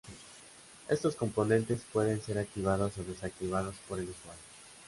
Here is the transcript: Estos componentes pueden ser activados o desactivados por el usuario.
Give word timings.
Estos 0.89 1.15
componentes 1.15 1.81
pueden 1.93 2.19
ser 2.23 2.39
activados 2.39 2.97
o 2.97 3.03
desactivados 3.03 3.75
por 3.87 3.99
el 3.99 4.09
usuario. 4.09 4.41